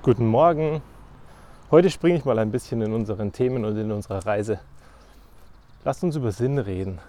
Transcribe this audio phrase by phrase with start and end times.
[0.00, 0.80] Guten Morgen.
[1.72, 4.60] Heute springe ich mal ein bisschen in unseren Themen und in unserer Reise.
[5.84, 7.00] Lasst uns über Sinn reden.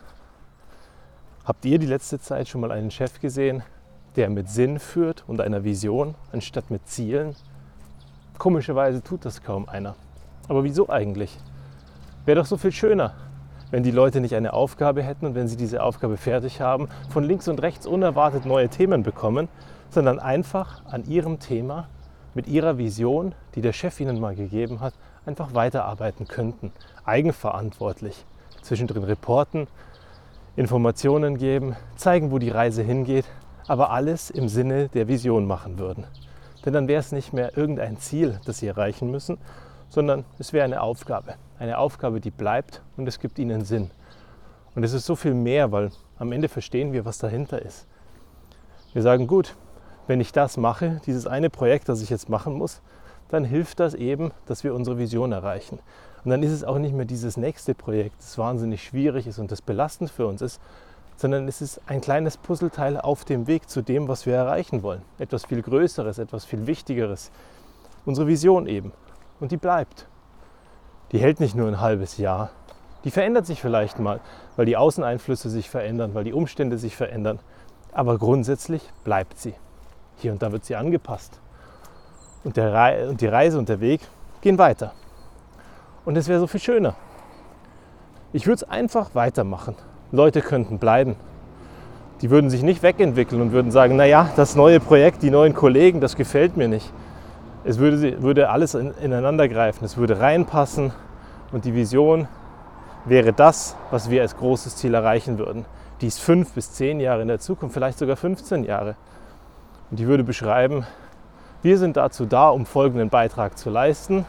[1.45, 3.61] Habt ihr die letzte Zeit schon mal einen Chef gesehen,
[4.15, 7.35] der mit Sinn führt und einer Vision anstatt mit Zielen?
[8.39, 9.95] Komischerweise tut das kaum einer.
[10.47, 11.37] Aber wieso eigentlich?
[12.25, 13.13] Wäre doch so viel schöner,
[13.69, 17.23] wenn die Leute nicht eine Aufgabe hätten und wenn sie diese Aufgabe fertig haben, von
[17.23, 19.47] links und rechts unerwartet neue Themen bekommen,
[19.91, 21.87] sondern einfach an ihrem Thema
[22.39, 24.93] mit ihrer Vision, die der Chef ihnen mal gegeben hat,
[25.25, 26.71] einfach weiterarbeiten könnten.
[27.03, 28.25] Eigenverantwortlich.
[28.61, 29.67] Zwischendrin reporten,
[30.55, 33.25] Informationen geben, zeigen, wo die Reise hingeht,
[33.67, 36.05] aber alles im Sinne der Vision machen würden.
[36.65, 39.37] Denn dann wäre es nicht mehr irgendein Ziel, das sie erreichen müssen,
[39.89, 41.35] sondern es wäre eine Aufgabe.
[41.57, 43.91] Eine Aufgabe, die bleibt und es gibt ihnen Sinn.
[44.75, 47.85] Und es ist so viel mehr, weil am Ende verstehen wir, was dahinter ist.
[48.93, 49.57] Wir sagen, gut,
[50.09, 52.81] wenn ich das mache, dieses eine Projekt, das ich jetzt machen muss,
[53.29, 55.77] dann hilft das eben, dass wir unsere Vision erreichen.
[56.23, 59.51] Und dann ist es auch nicht mehr dieses nächste Projekt, das wahnsinnig schwierig ist und
[59.51, 60.59] das belastend für uns ist,
[61.15, 65.03] sondern es ist ein kleines Puzzleteil auf dem Weg zu dem, was wir erreichen wollen.
[65.19, 67.29] Etwas viel Größeres, etwas viel Wichtigeres.
[68.03, 68.91] Unsere Vision eben.
[69.39, 70.07] Und die bleibt.
[71.11, 72.49] Die hält nicht nur ein halbes Jahr.
[73.03, 74.21] Die verändert sich vielleicht mal,
[74.55, 77.37] weil die Außeneinflüsse sich verändern, weil die Umstände sich verändern.
[77.91, 79.53] Aber grundsätzlich bleibt sie.
[80.19, 81.39] Hier und da wird sie angepasst.
[82.43, 84.01] Und, der und die Reise und der Weg
[84.41, 84.93] gehen weiter.
[86.05, 86.95] Und es wäre so viel schöner.
[88.31, 89.75] Ich würde es einfach weitermachen.
[90.11, 91.15] Leute könnten bleiben.
[92.21, 96.01] Die würden sich nicht wegentwickeln und würden sagen, naja, das neue Projekt, die neuen Kollegen,
[96.01, 96.91] das gefällt mir nicht.
[97.63, 100.91] Es würde, würde alles ineinander greifen, es würde reinpassen
[101.51, 102.27] und die Vision
[103.05, 105.65] wäre das, was wir als großes Ziel erreichen würden.
[106.01, 108.95] Dies fünf bis zehn Jahre in der Zukunft, vielleicht sogar 15 Jahre.
[109.91, 110.85] Und die würde beschreiben,
[111.61, 114.25] wir sind dazu da, um folgenden Beitrag zu leisten.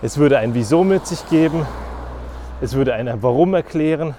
[0.00, 1.66] Es würde ein Wieso mit sich geben,
[2.60, 4.14] es würde ein Warum erklären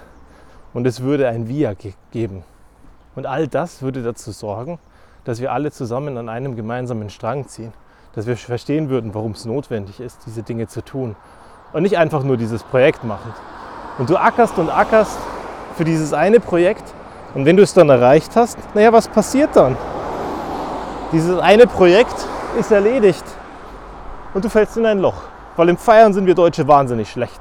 [0.74, 1.68] und es würde ein Wie
[2.12, 2.44] geben.
[3.16, 4.78] Und all das würde dazu sorgen,
[5.24, 7.72] dass wir alle zusammen an einem gemeinsamen Strang ziehen,
[8.14, 11.16] dass wir verstehen würden, warum es notwendig ist, diese Dinge zu tun
[11.72, 13.34] und nicht einfach nur dieses Projekt machen.
[13.98, 15.18] Und du ackerst und ackerst
[15.76, 16.84] für dieses eine Projekt
[17.34, 19.76] und wenn du es dann erreicht hast, naja, was passiert dann?
[21.10, 22.26] Dieses eine Projekt
[22.60, 23.24] ist erledigt
[24.34, 25.22] und du fällst in ein Loch.
[25.56, 27.40] Weil im Feiern sind wir Deutsche wahnsinnig schlecht.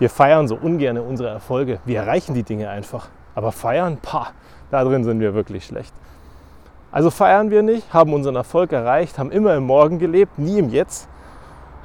[0.00, 1.78] Wir feiern so ungern unsere Erfolge.
[1.84, 3.06] Wir erreichen die Dinge einfach.
[3.36, 4.28] Aber feiern, pah,
[4.72, 5.94] da drin sind wir wirklich schlecht.
[6.90, 10.68] Also feiern wir nicht, haben unseren Erfolg erreicht, haben immer im Morgen gelebt, nie im
[10.68, 11.08] Jetzt,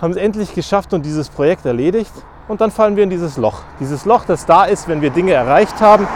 [0.01, 2.11] haben es endlich geschafft und dieses Projekt erledigt
[2.47, 3.61] und dann fallen wir in dieses Loch.
[3.79, 6.07] Dieses Loch, das da ist, wenn wir Dinge erreicht haben,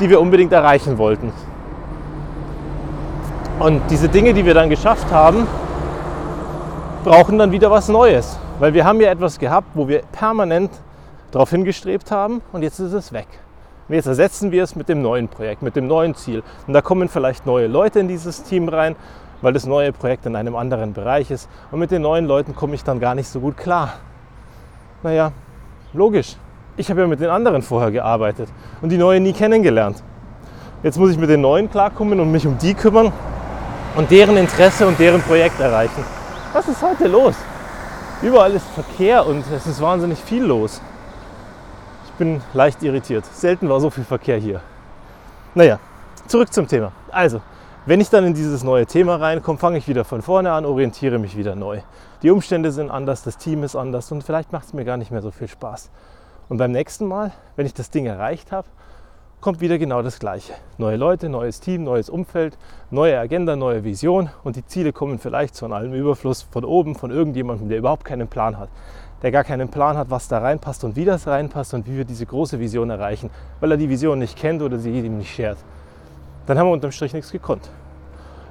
[0.00, 1.30] die wir unbedingt erreichen wollten.
[3.60, 5.46] Und diese Dinge, die wir dann geschafft haben,
[7.04, 8.38] brauchen dann wieder was Neues.
[8.58, 10.70] Weil wir haben ja etwas gehabt, wo wir permanent
[11.30, 13.26] darauf hingestrebt haben und jetzt ist es weg.
[13.86, 16.42] Und jetzt ersetzen wir es mit dem neuen Projekt, mit dem neuen Ziel.
[16.66, 18.96] Und da kommen vielleicht neue Leute in dieses Team rein,
[19.42, 21.46] weil das neue Projekt in einem anderen Bereich ist.
[21.70, 23.92] Und mit den neuen Leuten komme ich dann gar nicht so gut klar.
[25.02, 25.32] Naja,
[25.92, 26.36] logisch.
[26.78, 28.48] Ich habe ja mit den anderen vorher gearbeitet
[28.80, 30.02] und die neuen nie kennengelernt.
[30.82, 33.12] Jetzt muss ich mit den neuen klarkommen und mich um die kümmern
[33.96, 36.04] und deren Interesse und deren Projekt erreichen.
[36.52, 37.34] Was ist heute los?
[38.22, 40.80] Überall ist Verkehr und es ist wahnsinnig viel los.
[42.06, 43.24] Ich bin leicht irritiert.
[43.24, 44.60] Selten war so viel Verkehr hier.
[45.54, 45.78] Naja,
[46.26, 46.92] zurück zum Thema.
[47.10, 47.40] Also,
[47.86, 51.18] wenn ich dann in dieses neue Thema reinkomme, fange ich wieder von vorne an, orientiere
[51.18, 51.80] mich wieder neu.
[52.22, 55.10] Die Umstände sind anders, das Team ist anders und vielleicht macht es mir gar nicht
[55.10, 55.90] mehr so viel Spaß.
[56.50, 58.68] Und beim nächsten Mal, wenn ich das Ding erreicht habe,
[59.40, 60.52] kommt wieder genau das Gleiche.
[60.76, 62.58] Neue Leute, neues Team, neues Umfeld,
[62.90, 67.10] neue Agenda, neue Vision und die Ziele kommen vielleicht von allem Überfluss von oben, von
[67.10, 68.68] irgendjemandem, der überhaupt keinen Plan hat.
[69.22, 72.04] Der gar keinen Plan hat, was da reinpasst und wie das reinpasst und wie wir
[72.04, 73.30] diese große Vision erreichen,
[73.60, 75.58] weil er die Vision nicht kennt oder sie ihm nicht schert.
[76.46, 77.70] Dann haben wir unterm Strich nichts gekonnt.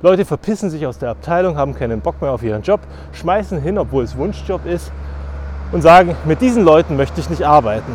[0.02, 2.80] Leute verpissen sich aus der Abteilung, haben keinen Bock mehr auf ihren Job,
[3.14, 4.92] schmeißen hin, obwohl es Wunschjob ist
[5.72, 7.94] und sagen, mit diesen Leuten möchte ich nicht arbeiten.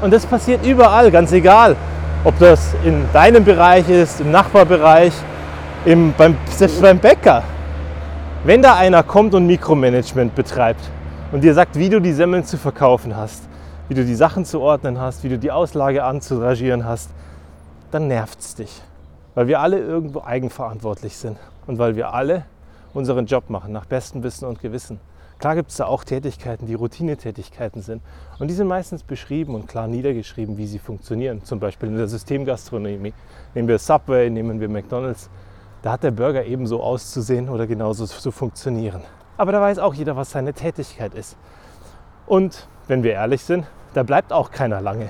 [0.00, 1.76] Und das passiert überall, ganz egal,
[2.24, 5.12] ob das in deinem Bereich ist, im Nachbarbereich,
[5.84, 7.42] im, beim, selbst beim Bäcker.
[8.44, 10.80] Wenn da einer kommt und Mikromanagement betreibt
[11.32, 13.48] und dir sagt, wie du die Semmeln zu verkaufen hast,
[13.88, 17.10] wie du die Sachen zu ordnen hast, wie du die Auslage anzuragieren hast,
[17.90, 18.82] dann nervt es dich.
[19.34, 22.44] Weil wir alle irgendwo eigenverantwortlich sind und weil wir alle
[22.94, 24.98] unseren Job machen nach bestem Wissen und Gewissen.
[25.38, 28.02] Klar gibt es da auch Tätigkeiten, die Routinetätigkeiten sind.
[28.40, 31.44] Und die sind meistens beschrieben und klar niedergeschrieben, wie sie funktionieren.
[31.44, 33.12] Zum Beispiel in der Systemgastronomie.
[33.54, 35.30] Nehmen wir Subway, nehmen wir McDonald's.
[35.82, 39.02] Da hat der Burger ebenso auszusehen oder genauso zu funktionieren.
[39.36, 41.36] Aber da weiß auch jeder, was seine Tätigkeit ist.
[42.26, 43.64] Und wenn wir ehrlich sind,
[43.94, 45.08] da bleibt auch keiner lange.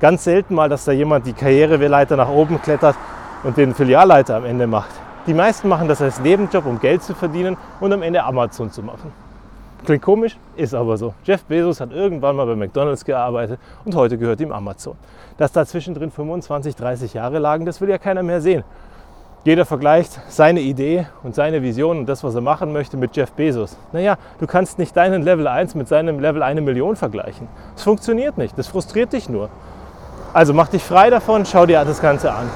[0.00, 2.96] Ganz selten mal, dass da jemand die Karriereleiter nach oben klettert
[3.44, 4.90] und den Filialleiter am Ende macht.
[5.26, 8.82] Die meisten machen das als Nebenjob, um Geld zu verdienen und am Ende Amazon zu
[8.82, 9.12] machen.
[9.86, 11.14] Klingt komisch, ist aber so.
[11.22, 14.96] Jeff Bezos hat irgendwann mal bei McDonald's gearbeitet und heute gehört ihm Amazon.
[15.38, 18.64] Dass da zwischendrin 25, 30 Jahre lagen, das will ja keiner mehr sehen.
[19.44, 23.30] Jeder vergleicht seine Idee und seine Vision und das, was er machen möchte, mit Jeff
[23.30, 23.76] Bezos.
[23.92, 27.46] Naja, du kannst nicht deinen Level 1 mit seinem Level 1 Million vergleichen.
[27.74, 29.50] Das funktioniert nicht, das frustriert dich nur.
[30.32, 32.50] Also mach dich frei davon, schau dir das Ganze an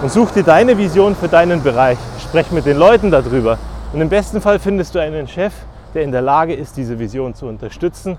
[0.00, 1.98] und such dir deine Vision für deinen Bereich.
[2.22, 3.58] Sprech mit den Leuten darüber.
[3.92, 5.52] Und im besten Fall findest du einen Chef,
[5.94, 8.16] der in der Lage ist, diese Vision zu unterstützen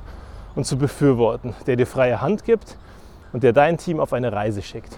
[0.55, 2.77] und zu befürworten, der dir freie Hand gibt
[3.33, 4.97] und der dein Team auf eine Reise schickt.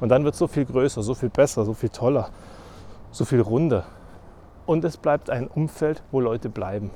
[0.00, 2.28] Und dann wird es so viel größer, so viel besser, so viel toller,
[3.10, 3.84] so viel runder.
[4.66, 6.90] Und es bleibt ein Umfeld, wo Leute bleiben,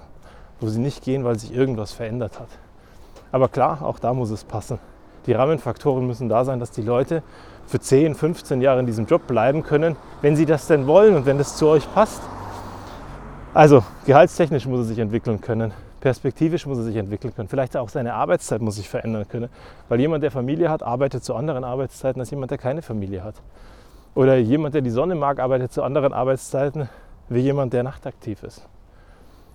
[0.61, 2.49] wo sie nicht gehen, weil sich irgendwas verändert hat.
[3.31, 4.79] Aber klar, auch da muss es passen.
[5.27, 7.23] Die Rahmenfaktoren müssen da sein, dass die Leute
[7.67, 11.27] für 10, 15 Jahre in diesem Job bleiben können, wenn sie das denn wollen und
[11.27, 12.23] wenn das zu euch passt.
[13.59, 17.89] Also gehaltstechnisch muss er sich entwickeln können, perspektivisch muss er sich entwickeln können, vielleicht auch
[17.89, 19.49] seine Arbeitszeit muss sich verändern können,
[19.89, 23.35] weil jemand, der Familie hat, arbeitet zu anderen Arbeitszeiten als jemand, der keine Familie hat.
[24.15, 26.89] Oder jemand, der die Sonne mag, arbeitet zu anderen Arbeitszeiten
[27.29, 28.65] wie jemand, der nachtaktiv ist.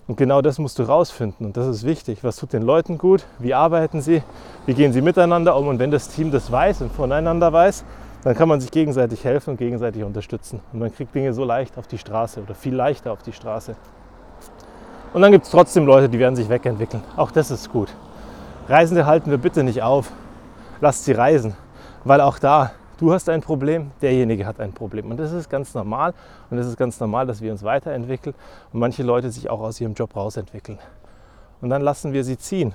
[0.06, 2.18] Und genau das musst du rausfinden und das ist wichtig.
[2.20, 3.24] Was tut den Leuten gut?
[3.38, 4.22] Wie arbeiten sie?
[4.66, 5.66] Wie gehen sie miteinander um?
[5.66, 7.86] Und wenn das Team das weiß und voneinander weiß,
[8.24, 10.60] dann kann man sich gegenseitig helfen und gegenseitig unterstützen.
[10.72, 13.76] Und man kriegt Dinge so leicht auf die Straße oder viel leichter auf die Straße.
[15.12, 17.02] Und dann gibt es trotzdem Leute, die werden sich wegentwickeln.
[17.16, 17.88] Auch das ist gut.
[18.66, 20.10] Reisende halten wir bitte nicht auf.
[20.80, 21.54] Lasst sie reisen.
[22.04, 25.10] Weil auch da, du hast ein Problem, derjenige hat ein Problem.
[25.10, 26.14] Und das ist ganz normal.
[26.50, 28.34] Und es ist ganz normal, dass wir uns weiterentwickeln
[28.72, 30.78] und manche Leute sich auch aus ihrem Job rausentwickeln.
[31.60, 32.72] Und dann lassen wir sie ziehen.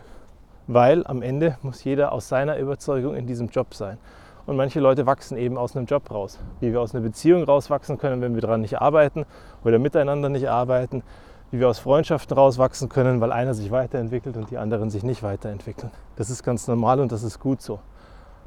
[0.68, 3.98] Weil am Ende muss jeder aus seiner Überzeugung in diesem Job sein.
[4.46, 6.40] Und manche Leute wachsen eben aus einem Job raus.
[6.60, 9.26] Wie wir aus einer Beziehung rauswachsen können, wenn wir daran nicht arbeiten
[9.64, 11.04] oder miteinander nicht arbeiten.
[11.52, 15.24] Wie wir aus Freundschaften rauswachsen können, weil einer sich weiterentwickelt und die anderen sich nicht
[15.24, 15.92] weiterentwickeln.
[16.16, 17.80] Das ist ganz normal und das ist gut so.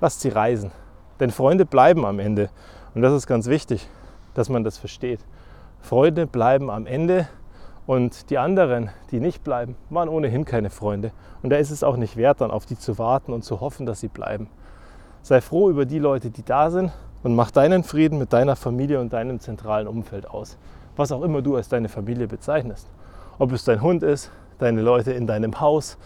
[0.00, 0.72] Lasst sie reisen.
[1.20, 2.50] Denn Freunde bleiben am Ende.
[2.94, 3.88] Und das ist ganz wichtig,
[4.34, 5.20] dass man das versteht.
[5.80, 7.28] Freunde bleiben am Ende
[7.86, 11.12] und die anderen, die nicht bleiben, waren ohnehin keine Freunde.
[11.42, 13.86] Und da ist es auch nicht wert, dann auf die zu warten und zu hoffen,
[13.86, 14.48] dass sie bleiben.
[15.24, 16.90] Sei froh über die Leute, die da sind
[17.22, 20.58] und mach deinen Frieden mit deiner Familie und deinem zentralen Umfeld aus.
[20.96, 22.88] Was auch immer du als deine Familie bezeichnest.
[23.38, 25.96] Ob es dein Hund ist, deine Leute in deinem Haus,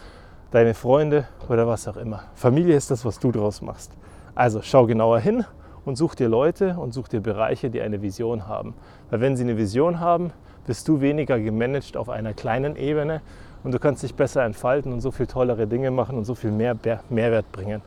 [0.50, 2.24] deine Freunde oder was auch immer.
[2.34, 3.90] Familie ist das, was du draus machst.
[4.34, 5.46] Also schau genauer hin
[5.86, 8.74] und such dir Leute und such dir Bereiche, die eine Vision haben.
[9.08, 10.30] Weil wenn sie eine Vision haben,
[10.66, 13.22] bist du weniger gemanagt auf einer kleinen Ebene
[13.64, 16.50] und du kannst dich besser entfalten und so viel tollere Dinge machen und so viel
[16.50, 16.76] mehr
[17.08, 17.80] Mehrwert bringen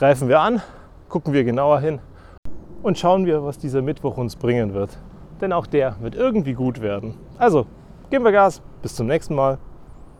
[0.00, 0.62] greifen wir an,
[1.10, 1.98] gucken wir genauer hin
[2.82, 4.96] und schauen wir, was dieser Mittwoch uns bringen wird.
[5.42, 7.18] Denn auch der wird irgendwie gut werden.
[7.36, 7.66] Also,
[8.08, 8.62] geben wir Gas.
[8.80, 9.58] Bis zum nächsten Mal.